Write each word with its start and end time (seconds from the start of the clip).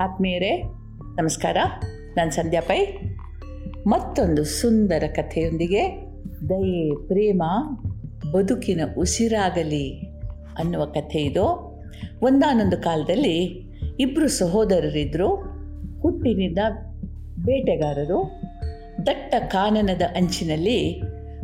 ಆತ್ಮೀಯರೇ, 0.00 0.62
ನಮಸ್ಕಾರ. 1.16 1.56
ನಾನು 2.16 2.30
ಸಂಧ್ಯಾ 2.30 2.60
ಪೈ. 2.60 2.86
ಮತ್ತೊಂದು 3.86 4.44
ಸುಂದರ 4.44 5.02
ಕಥೆಯೊಂದಿಗೆ 5.14 6.12
ದಯೆ, 6.48 7.06
ಪ್ರೇಮ, 7.06 7.42
ಬದುಕಿನ 8.32 8.80
ಉಸಿರಾಗಲಿ 8.98 10.00
ಅನ್ನುವ 10.58 10.84
ಕಥೆ 10.84 11.18
ಇದು. 11.18 11.74
ಒಂದಾನೊಂದು 12.22 12.76
ಕಾಲದಲ್ಲಿ 12.76 13.36
ಇಬ್ಬರು 14.00 14.28
ಸಹೋದರರಿದ್ದರು 14.28 15.28
ಹುಟ್ಟಿನಿಂದ 16.00 16.58
ಬೇಟೆಗಾರರು. 17.44 18.40
ದಟ್ಟ 19.06 19.34
ಕಾನನದ 19.48 20.02
ಅಂಚಿನಲ್ಲಿ 20.16 21.02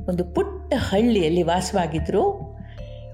ಒಂದು 0.09 0.25
ಪುಟ್ಟ 0.25 0.75
ಹಳ್ಳಿಯಲ್ಲಿ 0.77 1.43
ವಾಸವಾಗಿದ್ದರು 1.43 2.57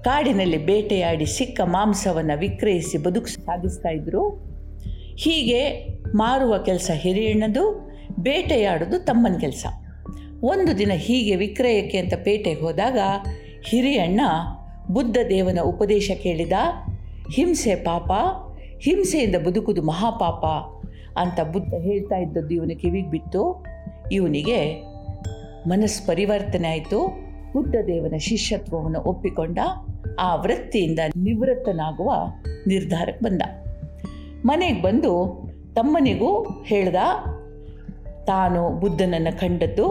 ಕಾಡಿನಲ್ಲಿ 0.03 0.57
ಬೇಟೆಯಾಡಿ 0.57 1.25
ಸಿಕ್ಕ 1.25 1.61
ಮಾಂಸವನ್ನು 1.63 2.39
ವಿಕ್ರಯಿಸಿ 2.39 2.97
ಬದುಕು 2.97 3.27
ಸಾಗಿಸ್ತಾ 3.27 3.89
ಇದ್ದರು 3.89 4.56
ಹೀಗೆ 5.19 5.87
ಮಾರುವ 6.15 6.57
ಕೆಲಸ 6.57 6.91
ಹಿರಿಯಣ್ಣದು, 6.93 7.91
ಬೇಟೆಯಾಡೋದು 8.19 8.99
ತಮ್ಮನ 8.99 9.37
ಕೆಲಸ. 9.37 9.65
ಒಂದು 10.43 10.77
ದಿನ 10.77 10.91
ಹೀಗೆ 10.95 11.35
ವಿಕ್ರಯಕ್ಕೆ 11.35 11.97
ಅಂತ 11.97 12.13
ಪೇಟೆಗೆ 12.23 12.61
ಹೋದಾಗ 12.61 12.97
ಹಿರಿಯಣ್ಣ 13.69 14.21
ಬುದ್ಧ 14.89 15.17
ದೇವನ 15.29 15.59
ಉಪದೇಶ 15.63 16.11
ಕೇಳಿದ, 16.23 16.53
ಹಿಂಸೆ 17.35 17.75
ಪಾಪ, 17.75 18.11
ಹಿಂಸೆಯಿಂದ 18.81 19.35
ಬದುಕುದು 19.35 19.81
ಮಹಾಪಾಪ 19.81 20.45
ಅಂತ 21.19 21.39
ಬುದ್ಧ 21.41 21.73
ಹೇಳ್ತಾ 21.73 22.15
ಇದ್ದದ್ದು 22.15 22.55
ಇವನು 22.55 22.79
ಕಿವಿಗೆ 22.79 23.09
ಬಿತ್ತು. 23.09 23.65
ಇವನಿಗೆ 24.11 24.83
ಮನಸ್ಸು 25.67 26.07
ಪರಿವರ್ತನೆ 26.07 26.67
ಆಯಿತು. 26.67 27.07
ಬುದ್ಧ 27.53 27.75
ದೇವನ 27.87 28.17
ಶಿಷ್ಯತ್ವವನ್ನು 28.17 28.99
ಒಪ್ಪಿಕೊಂಡ, 29.01 29.59
ಆ 30.19 30.35
ವೃತ್ತಿಯಿಂದ 30.35 30.99
ನಿವೃತ್ತನಾಗುವ 31.15 32.13
ನಿರ್ಧಾರಕ್ಕೆ 32.67 33.25
ಬಂದ. 33.25 33.41
ಮನೆಗೆ 34.47 34.81
ಬಂದು 34.81 35.11
ತಮ್ಮನಿಗೂ 35.75 36.47
ಹೇಳ್ದ, 36.65 36.95
ತಾನು 38.25 38.69
ಬುದ್ಧನನ್ನು 38.69 39.39
ಕಂಡದ್ದು 39.39 39.87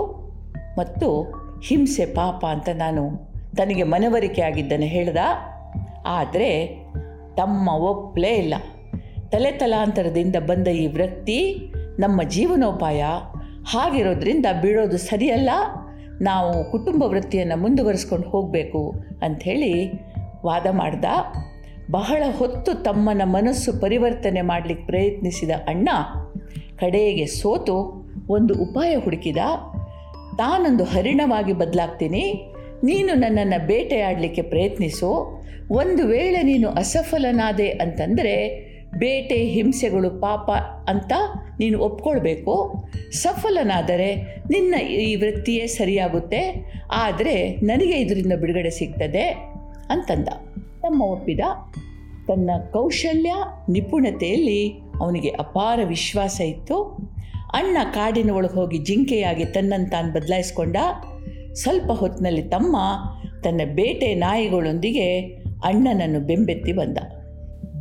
ಮತ್ತು 0.79 1.23
ಹಿಂಸೆ 1.65 2.07
ಪಾಪ 2.07 2.47
ಅಂತ 2.47 2.69
ನಾನು 2.75 3.11
ತನಗೆ 3.57 3.83
ಮನವರಿಕೆ 3.83 4.43
ಆಗಿದ್ದನ್ನು 4.43 4.87
ಹೇಳ್ದ. 4.87 5.17
ಆದರೆ 6.07 6.67
ತಮ್ಮ 7.37 7.69
ಒಪ್ಪಲೇ 7.69 8.35
ಇಲ್ಲ. 8.35 8.55
ತಲೆ 9.29 9.53
ತಲಾಂತರದಿಂದ 9.53 10.37
ಬಂದ 10.37 10.69
ಈ 10.69 10.87
ವೃತ್ತಿ 10.87 11.73
ನಮ್ಮ 11.99 12.23
ಜೀವನೋಪಾಯ. 12.23 13.05
ಹಾಗಿರೋದ್ರಿಂದ 13.67 14.47
ಬಿಡೋದು 14.63 14.99
ಸರಿಯಲ್ಲ. 14.99 15.51
ನಾವು 16.21 16.71
ಕುಟುಂಬ 16.71 17.03
ವೃತ್ತಿಯನ್ನು 17.03 17.57
ಮುಂದುವರಿಸ್ಕೊಂಡು 17.57 18.29
ಹೋಗಬೇಕು 18.29 18.95
ಅಂಥೇಳಿ 19.23 19.91
ವಾದ 20.47 20.67
ಮಾಡ್ದ. 20.71 21.05
ಬಹಳ 21.91 22.23
ಹೊತ್ತು 22.39 22.71
ತಮ್ಮನ 22.83 23.23
ಮನಸ್ಸು 23.25 23.81
ಪರಿವರ್ತನೆ 23.81 24.41
ಮಾಡಲಿಕ್ಕೆ 24.41 24.87
ಪ್ರಯತ್ನಿಸಿದ 24.87 25.51
ಅಣ್ಣ 25.69 25.89
ಕಡೆಗೆ 26.77 27.27
ಸೋತು 27.27 27.77
ಒಂದು 28.29 28.55
ಉಪಾಯ 28.55 28.95
ಹುಡುಕಿದ, 28.95 29.41
ತಾನೊಂದು 30.39 30.85
ಹರಿಣವಾಗಿ 30.85 31.53
ಬದಲಾಗ್ತೀನಿ, 31.53 32.25
ನೀನು 32.85 33.15
ನನ್ನನ್ನು 33.15 33.67
ಬೇಟೆಯಾಡಲಿಕ್ಕೆ 33.67 34.43
ಪ್ರಯತ್ನಿಸು, 34.43 35.11
ಒಂದು 35.71 36.07
ವೇಳೆ 36.07 36.43
ನೀನು 36.43 36.69
ಅಸಫಲನಾದೆ 36.69 37.69
ಅಂತಂದರೆ 37.71 38.35
ಬೇಟೆ, 38.99 39.39
ಹಿಂಸೆಗಳು 39.45 40.11
ಪಾಪ 40.21 40.51
ಅಂತ 40.89 41.13
ನೀನು 41.59 41.79
ಒಪ್ಕೊಳ್ಬೇಕು. 41.79 42.55
ಸಫಲನಾದರೆ 43.13 44.11
ನಿನ್ನ 44.51 44.75
ಈ 45.09 45.15
ವೃತ್ತಿಯೇ 45.17 45.67
ಸರಿಯಾಗುತ್ತೆ, 45.67 46.43
ಆದರೆ 46.91 47.37
ನನಗೆ 47.63 47.97
ಇದರಿಂದ 48.01 48.33
ಬಿಡುಗಡೆ 48.33 48.71
ಸಿಗ್ತದೆ 48.71 49.27
ಅಂತಂದ. 49.91 50.29
ತಮ್ಮ 50.87 51.03
ಒಪ್ಪಿದ 51.03 51.41
ತನ್ನ 52.29 52.51
ಕೌಶಲ್ಯ, 52.73 53.35
ನಿಪುಣತೆಯಲ್ಲಿ 53.69 54.83
ಅವನಿಗೆ 55.01 55.29
ಅಪಾರ 55.29 55.81
ವಿಶ್ವಾಸ 55.85 56.41
ಇತ್ತು. 56.41 56.83
ಅಣ್ಣ 57.55 57.77
ಕಾಡಿನ 57.95 58.31
ಒಳಗೆ 58.31 58.55
ಹೋಗಿ 58.55 58.79
ಜಿಂಕೆಯಾಗಿ 58.79 59.45
ತನ್ನನ್ನು 59.45 59.91
ತಾನು 59.91 60.13
ಬದಲಾಯಿಸ್ಕೊಂಡ. 60.13 60.77
ಸ್ವಲ್ಪ 61.53 61.93
ಹೊತ್ತಿನಲ್ಲಿ 61.93 62.43
ತಮ್ಮ, 62.43 62.77
ತನ್ನ 63.45 63.61
ಬೇಟೆ 63.75 64.15
ನಾಯಿಗಳೊಂದಿಗೆ 64.15 65.21
ಅಣ್ಣನನ್ನು 65.65 66.21
ಬೆಂಬೆತ್ತಿ 66.21 66.73
ಬಂದ. 66.73 66.99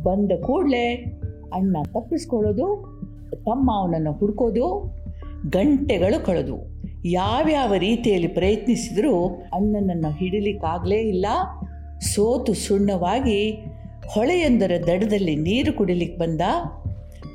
ಬಂದ 0.02 0.32
ಕೂಡಲೇ 0.42 0.94
ಅಣ್ಣ 1.54 1.76
ತಪ್ಪಿಸ್ಕೊಳ್ಳೋದು, 1.82 2.66
ತಮ್ಮ 3.36 3.70
ಅವನನ್ನು 3.74 4.12
ಹುಡ್ಕೋದು, 4.12 4.96
ಗಂಟೆಗಳು 5.50 6.24
ಕಳೆದು 6.24 6.76
ಯಾವ್ಯಾವ 7.04 7.74
ರೀತಿಯಲ್ಲಿ 7.74 8.28
ಪ್ರಯತ್ನಿಸಿದರೂ 8.28 9.26
ಅಣ್ಣನನ್ನು 9.26 10.10
ಹಿಡಿಲಿಕ್ಕಾಗಲೇ 10.10 10.96
ಇಲ್ಲ. 10.96 11.26
ಸೋತು 12.00 12.54
ಸುಣ್ಣವಾಗಿ 12.54 13.50
ಹೊಳೆಯೊಂದರ 14.08 14.72
ದಡದಲ್ಲಿ 14.86 15.36
ನೀರು 15.36 15.72
ಕುಡಿಲಿಕ್ಕೆ 15.72 16.18
ಬಂದ. 16.18 16.40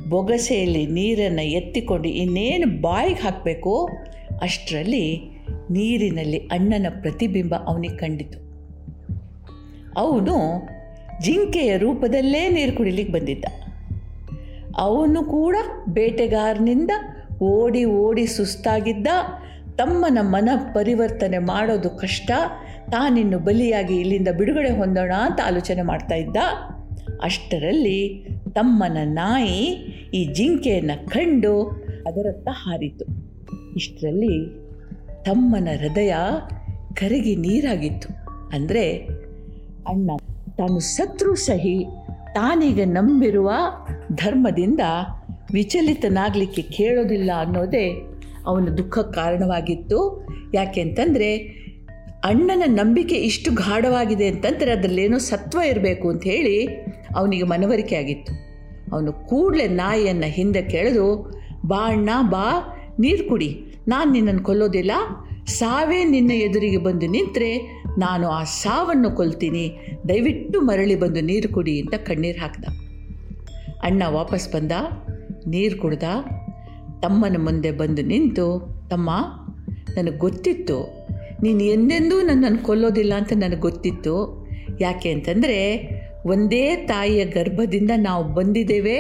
ಬೊಗಸೆಯಲ್ಲಿ 0.10 0.86
ನೀರನ್ನು 0.86 1.46
ಎತ್ತಿಕೊಂಡು 1.46 2.08
ಇನ್ನೇನು 2.08 2.82
ಬಾಯಿಗೆ 2.82 3.20
ಹಾಕಬೇಕು 3.20 3.90
ಅಷ್ಟರಲ್ಲಿ 4.42 5.22
ನೀರಿನಲ್ಲಿ 5.72 6.38
ಅಣ್ಣನ 6.38 6.88
ಪ್ರತಿಬಿಂಬ 7.02 7.56
ಅವನಿಗೆ 7.68 7.98
ಕಂಡಿತು. 7.98 8.40
ಅವನು 9.98 10.68
ಜಿಂಕೆಯ 11.22 11.78
ರೂಪದಲ್ಲೇ 11.78 12.50
ನೀರು 12.50 12.78
ಕುಡಿಲಿಕ್ಕೆ 12.78 13.14
ಬಂದಿದ್ದ. 13.14 13.46
ಅವನು 14.78 15.24
ಕೂಡ 15.24 15.56
ಬೇಟೆಗಾರನಿಂದ 15.90 16.92
ಓಡಿ 17.42 17.86
ಓಡಿ 17.86 18.26
ಸುಸ್ತಾಗಿದ್ದ. 18.26 19.08
ತಮ್ಮನ 19.76 20.18
ಮನ 20.22 20.50
ಪರಿವರ್ತನೆ 20.74 21.38
ಮಾಡೋದು 21.38 21.90
ಕಷ್ಟ. 21.90 22.32
ತಾನಿನ್ನು 22.92 23.40
ಬಲಿಯಾಗಿ 23.40 23.96
ಇಲ್ಲಿಂದ 23.96 24.28
ಬಿಡುಗಡೆ 24.38 24.72
ಹೊಂದೋಣ 24.78 25.12
ಅಂತ 25.26 25.40
ಆಲೋಚನೆ 25.46 25.82
ಮಾಡ್ತಾ 25.82 26.16
ಇದ್ದ. 26.16 26.38
ಅಷ್ಟರಲ್ಲಿ 27.22 28.00
ತಮ್ಮನ 28.56 28.98
ನಾಯಿ 29.04 29.60
ಈ 30.14 30.26
ಜಿಂಕೆಯನ್ನು 30.34 31.10
ಕಂಡು 31.10 31.54
ಅದರತ್ತ 32.08 32.50
ಹಾರಿತು. 32.52 33.06
ಇಷ್ಟರಲ್ಲಿ 33.76 34.36
ತಮ್ಮನ 35.24 35.68
ಹೃದಯ 35.80 36.14
ಕರಗಿ 36.94 37.36
ನೀರಾಗಿತ್ತು. 37.36 38.10
ಅಂದರೆ 38.54 38.86
ಅಣ್ಣ, 39.88 40.12
ತಾನು 40.58 40.80
ಶತ್ರು 40.80 41.36
ಸಹಿ, 41.36 41.78
ತಾನೀಗ 42.34 42.80
ನಂಬಿರುವ 42.86 43.52
ಧರ್ಮದಿಂದ 44.14 44.80
ವಿಚಲಿತನಾಗಲಿಕ್ಕೆ 45.54 46.62
ಕೇಳೋದಿಲ್ಲ 46.62 47.32
ಅನ್ನೋದೇ 47.40 47.86
ಅವನ 48.48 48.70
ದುಃಖಕ್ಕೆ 48.78 49.14
ಕಾರಣವಾಗಿತ್ತು. 49.14 50.28
ಯಾಕೆಂತಂದರೆ 50.54 51.62
ಅಣ್ಣನ 52.24 52.64
ನಂಬಿಕೆ 52.66 53.16
ಇಷ್ಟು 53.16 53.52
ಗಾಢವಾಗಿದೆ 53.52 54.28
ಅಂತಂದರೆ 54.28 54.72
ಅದರಲ್ಲೇನೋ 54.72 55.18
ಸತ್ವ 55.18 55.60
ಇರಬೇಕು 55.60 56.10
ಅಂತ 56.10 56.24
ಹೇಳಿ 56.24 56.66
ಅವನಿಗೆ 57.16 57.44
ಮನವರಿಕೆ 57.44 57.96
ಆಗಿತ್ತು. 57.96 58.34
ಅವನು 58.94 59.14
ಕೂಡಲೇ 59.14 59.68
ನಾಯಿಯನ್ನು 59.68 60.26
ಹಿಂದೆ 60.26 60.62
ಕೆಳೆದು, 60.62 61.34
ಬಾ 61.66 61.78
ಅಣ್ಣ, 61.88 62.10
ಬಾ, 62.22 62.78
ನೀರು 63.00 63.30
ಕುಡಿ. 63.30 63.64
ನಾನು 63.88 64.12
ನಿನ್ನನ್ನು 64.12 64.44
ಕೊಲ್ಲೋದಿಲ್ಲ. 64.44 64.92
ಸಾವೇ 65.46 66.04
ನಿನ್ನ 66.04 66.32
ಎದುರಿಗೆ 66.32 66.78
ಬಂದು 66.78 67.08
ನಿಂತರೆ 67.08 67.84
ನಾನು 67.98 68.30
ಆ 68.30 68.44
ಸಾವನ್ನು 68.44 69.12
ಕೊಲ್ತೀನಿ. 69.12 69.78
ದಯವಿಟ್ಟು 70.10 70.62
ಮರಳಿ 70.62 70.96
ಬಂದು 70.96 71.22
ನೀರು 71.22 71.54
ಕುಡಿ 71.54 71.82
ಅಂತ 71.82 71.94
ಕಣ್ಣೀರು 71.94 72.40
ಹಾಕ್ದ. 72.40 72.66
ಅಣ್ಣ 73.84 74.04
ವಾಪಸ್ 74.08 74.54
ಬಂದ, 74.54 74.72
ನೀರು 75.48 75.78
ಕುಡ್ದ. 75.78 76.04
ತಮ್ಮನ 77.02 77.36
ಮುಂದೆ 77.40 77.72
ಬಂದು 77.72 78.02
ನಿಂತು, 78.02 78.78
ತಮ್ಮ, 78.90 79.10
ನನಗೆ 79.98 80.18
ಗೊತ್ತಿತ್ತು. 80.18 81.01
ನೀನು 81.44 81.64
ಎಂದೆಂದೂ 81.64 82.22
ನನ್ನನ್ನು 82.22 82.64
ಕೊಲ್ಲೋದಿಲ್ಲ 82.64 83.14
ಅಂತ 83.14 83.34
ನನಗೆ 83.34 83.60
ಗೊತ್ತಿತ್ತು. 83.60 84.48
ಯಾಕೆ 84.82 85.12
ಅಂತಂದರೆ 85.12 85.60
ಒಂದೇ 86.26 86.76
ತಾಯಿಯ 86.76 87.26
ಗರ್ಭದಿಂದ 87.26 87.92
ನಾವು 87.98 88.34
ಬಂದಿದ್ದೇವೆ 88.34 88.98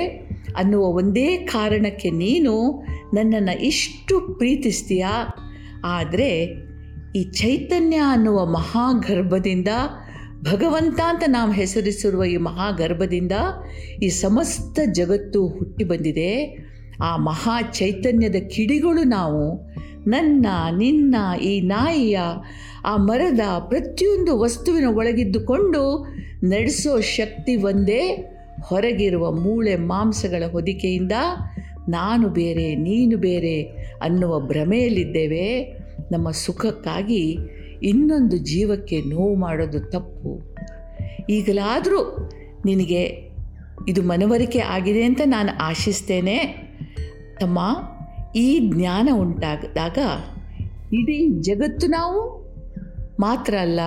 ಅನ್ನುವ 0.57 0.85
ಒಂದೇ 0.85 1.37
ಕಾರಣಕ್ಕೆ 1.37 2.09
ನೀನು 2.09 2.83
ನನ್ನನ್ನು 3.13 3.61
ಇಷ್ಟು 3.61 4.35
ಪ್ರೀತಿಸ್ತೀಯ? 4.37 5.05
ಆದರೆ 5.85 6.47
ಈ 7.15 7.23
ಚೈತನ್ಯ 7.23 7.97
ಅನ್ನುವ 7.97 8.45
ಮಹಾಗರ್ಭದಿಂದ, 8.45 9.67
ಭಗವಂತ 10.43 10.99
ಅಂತ 11.07 11.23
ನಾವು 11.27 11.51
ಹೆಸರಿಸಿರುವ 11.51 12.23
ಈ 12.23 12.37
ಮಹಾಗರ್ಭದಿಂದ 12.37 13.31
ಈ 14.03 14.07
ಸಮಸ್ತ 14.07 14.79
ಜಗತ್ತು 14.91 15.47
ಹುಟ್ಟಿ 15.47 15.83
ಬಂದಿದೆ. 15.83 16.57
ಆ 17.03 17.17
ಮಹಾ 17.17 17.61
ಚೈತನ್ಯದ 17.61 18.35
ಕಿಡಿಗಳು 18.35 19.03
ನಾವು 19.03 19.71
ನನ್ನ, 20.07 20.45
ನಿನ್ನ, 20.77 21.15
ಈ 21.41 21.61
ನಾಯಿಯ, 21.61 22.19
ಆ 22.85 22.95
ಮರದ 22.95 23.39
ಪ್ರತಿಯೊಂದು 23.59 24.39
ವಸ್ತುವಿನ 24.39 24.85
ಒಳಗಿದ್ದುಕೊಂಡು 24.85 26.05
ನಡೆಸೋ 26.43 26.99
ಶಕ್ತಿ 26.99 27.55
ಒಂದೇ. 27.55 28.27
ಹೊರಗಿರುವ 28.63 29.31
ಮೂಳೆ 29.31 29.75
ಮಾಂಸಗಳ 29.75 30.43
ಹೊದಿಕೆಯಿಂದ 30.51 31.11
ನಾನು 31.89 32.29
ಬೇರೆ, 32.29 32.75
ನೀನು 32.75 33.17
ಬೇರೆ 33.17 33.61
ಅನ್ನುವ 34.01 34.39
ಭ್ರಮೆಯಲ್ಲಿದ್ದೇವೆ. 34.39 35.77
ನಮ್ಮ 36.11 36.31
ಸುಖಕ್ಕಾಗಿ 36.31 37.37
ಇನ್ನೊಂದು 37.83 38.37
ಜೀವಕ್ಕೆ 38.37 39.01
ನೋವು 39.01 39.35
ಮಾಡೋದು 39.35 39.79
ತಪ್ಪು. 39.79 40.55
ಈಗಲಾದರೂ 41.29 42.31
ನಿನಗೆ 42.65 43.31
ಇದು 43.87 44.01
ಮನವರಿಕೆ 44.01 44.59
ಆಗಿದೆ 44.59 45.03
ಅಂತ 45.03 45.21
ನಾನು 45.25 45.57
ಆಶಿಸ್ತೇನೆ. 45.61 46.37
ತಮ್ಮ 47.39 47.59
ಈ 48.35 48.71
ಜ್ಞಾನ 48.73 49.09
ಉಂಟಾದಾಗ 49.13 49.97
ಇಡೀ 50.93 51.29
ಜಗತ್ತು 51.41 51.87
ನಾವು 51.87 52.19
ಮಾತ್ರ 53.19 53.53
ಅಲ್ಲ, 53.55 53.79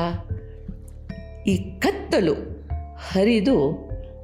ಈ 1.47 1.57
ಕತ್ತಲು 1.57 2.35
ಹರಿದು 3.09 3.57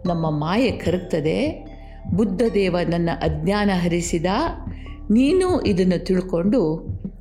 ನಮ್ಮ 0.06 0.30
ಮಾಯೆ 0.30 0.70
ಕರಗ್ತದೆ. 0.70 1.38
ಬುದ್ಧದೇವ 2.14 2.76
ನನ್ನ 2.88 3.10
ಅಜ್ಞಾನ 3.22 3.70
ಹರಿಸಿದ, 3.74 4.26
ನೀನು 5.10 5.60
ಇದನ್ನು 5.60 6.04
ತಿಳ್ಕೊಂಡು 6.04 6.60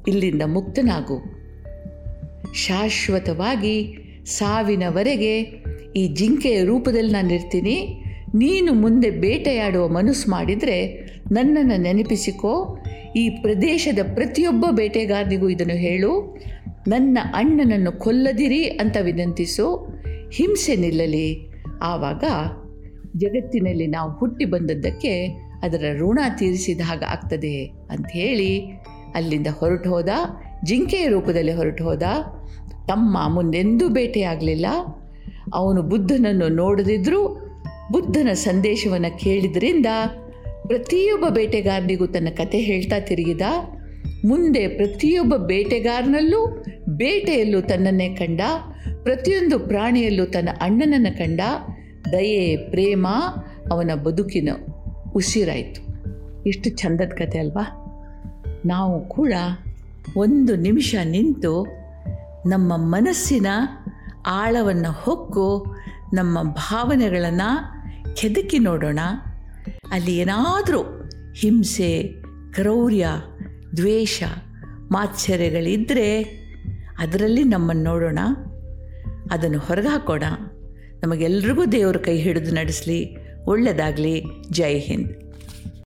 ಇಲ್ಲಿಂದ 0.08 0.42
ಮುಕ್ತನಾಗು. 0.46 1.18
ಶಾಶ್ವತವಾಗಿ 2.54 3.76
ಸಾವಿನವರೆಗೆ 4.26 5.34
ಈ 5.96 6.08
ಜಿಂಕೆಯ 6.08 6.64
ರೂಪದಲ್ಲಿ 6.64 7.12
ನಾನು 7.12 7.34
ಇರ್ತೀನಿ 7.34 7.76
ನೀನು 8.36 8.74
ಮುಂದೆ 8.74 9.10
ಬೇಟೆಯಾಡುವ 9.10 9.88
ಮನಸ್ಸು 9.88 10.32
ಮಾಡಿದರೆ 10.32 11.10
ನನ್ನನ್ನು 11.32 11.82
ನೆನಪಿಸಿಕೋ. 11.82 12.78
ಈ 13.16 13.30
ಪ್ರದೇಶದ 13.30 14.00
ಪ್ರತಿಯೊಬ್ಬ 14.16 14.66
ಬೇಟೆಗಾರನಿಗೂ 14.72 15.50
ಇದನ್ನು 15.50 15.74
ಹೇಳು. 15.74 16.38
ನನ್ನ 16.88 17.18
ಅಣ್ಣನನ್ನು 17.34 17.92
ಕೊಲ್ಲದಿರಿ 17.92 18.64
ಅಂತ 18.64 18.98
ವಿನಂತಿಸು. 19.02 19.96
ಹಿಂಸೆ 20.34 20.76
ನಿಲ್ಲಲಿ. 20.76 21.52
ಆವಾಗ 21.82 22.24
ಜಗತ್ತಿನಲ್ಲಿ 23.18 23.88
ನಾವು 23.88 24.12
ಹುಟ್ಟಿ 24.12 24.46
ಬಂದದ್ದಕ್ಕೆ 24.46 25.28
ಅದರ 25.64 25.86
ಋಣ 25.98 26.20
ತೀರಿಸಿದ 26.38 26.82
ಹಾಗೆ 26.82 27.06
ಆಗ್ತದೆ 27.06 27.66
ಅಂತ 27.66 28.08
ಹೇಳಿ 28.12 28.60
ಅಲ್ಲಿಂದ 29.16 29.48
ಹೊರಟು 29.60 29.90
ಹೋದ. 29.90 30.10
ಜಿಂಕೆಯ 30.66 31.08
ರೂಪದಲ್ಲಿ 31.08 31.54
ಹೊರಟು 31.54 31.84
ಹೋದ. 31.84 32.04
ತಮ್ಮ 32.88 33.34
ಮುಂದೆಂದೂ 33.34 33.90
ಬೇಟೆಯಾಗಲಿಲ್ಲ. 33.90 34.66
ಅವನು 35.54 35.82
ಬುದ್ಧನನ್ನು 35.82 36.48
ನೋಡದಿದ್ದರೂ 36.48 37.39
ಬುದ್ಧನ 37.92 38.34
ಸಂದೇಶವನ್ನು 38.34 39.20
ಕೇಳಿದ್ರಿಂದ 39.20 39.86
ಪ್ರತಿಯೊಬ್ಬ 40.68 41.26
ಬೇಟೆಗಾರನಿಗೂ 41.30 42.06
ತನ್ನ 42.06 42.28
ಕತೆ 42.38 42.60
ಹೇಳ್ತಾ 42.60 43.00
ತಿರುಗಿದ. 43.00 43.42
ಮುಂದೆ 44.26 44.68
ಪ್ರತಿಯೊಬ್ಬ 44.68 45.36
ಬೇಟೆಗಾರನಲ್ಲೂ, 45.36 46.66
ಬೇಟೆಯಲ್ಲೂ 46.90 47.62
ತನ್ನನ್ನೇ 47.62 48.10
ಕಂಡ. 48.10 48.42
ಪ್ರತಿಯೊಂದು 49.04 49.60
ಪ್ರಾಣಿಯಲ್ಲೂ 49.60 50.26
ತನ್ನ 50.26 50.50
ಅಣ್ಣನನ್ನು 50.62 51.18
ಕಂಡ. 51.18 51.42
ದಯೆ, 52.12 52.58
ಪ್ರೇಮ, 52.58 53.08
ಅವನ 53.72 53.92
ಬದುಕಿನ 54.04 54.50
ಉಸಿರಾಯಿತು. 55.16 55.82
ಇಷ್ಟು 56.44 56.70
ಚಂದದ 56.70 57.10
ಕತೆ 57.10 57.40
ಅಲ್ವಾ? 57.40 57.86
ನಾವು 58.66 59.08
ಕೂಡ 59.08 59.34
ಒಂದು 60.18 60.56
ನಿಮಿಷ 60.56 60.96
ನಿಂತು 61.04 61.68
ನಮ್ಮ 62.50 62.74
ಮನಸ್ಸಿನ 62.78 63.48
ಆಳವನ್ನು 64.28 64.92
ಹೊಕ್ಕು, 64.92 65.76
ನಮ್ಮ 66.14 66.42
ಭಾವನೆಗಳನ್ನು 66.42 67.79
ಕೆದಕಿ 68.16 68.60
ನೋಡೋಣ. 68.60 69.00
ಅಲ್ಲಿ 69.92 70.18
ಏನಾದರೂ 70.18 71.10
ಹಿಂಸೆ, 71.36 72.04
ಕ್ರೌರ್ಯ, 72.54 73.08
ದ್ವೇಷ 73.78 74.24
ಮಾತ್ಸರ್ಯಗಳಿದ್ದರೆ 74.92 76.22
ಅದರಲ್ಲಿ 77.00 77.44
ನಮ್ಮನ್ನು 77.44 77.84
ನೋಡೋಣ. 77.84 78.20
ಅದನ್ನು 79.32 79.60
ಹೊರಗೆ 79.60 79.88
ಹಾಕೋಣ 79.88 80.24
ನಮಗೆಲ್ರಿಗೂ 81.04 81.66
ದೇವರ 81.66 81.98
ಕೈ 81.98 82.18
ಹಿಡಿದು 82.18 82.52
ನಡೆಸಲಿ. 82.52 83.16
ಒಳ್ಳೆಯದಾಗಲಿ 83.46 84.24
ಜೈ 84.52 84.80
ಹಿಂದ್. 84.80 85.29